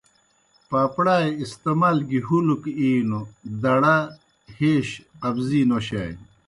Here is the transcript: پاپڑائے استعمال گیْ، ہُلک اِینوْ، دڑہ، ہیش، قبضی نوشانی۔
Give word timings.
پاپڑائے 0.69 1.29
استعمال 1.43 1.97
گیْ، 2.09 2.19
ہُلک 2.27 2.63
اِینوْ، 2.79 3.21
دڑہ، 3.61 3.97
ہیش، 4.57 4.87
قبضی 5.21 5.61
نوشانی۔ 5.69 6.15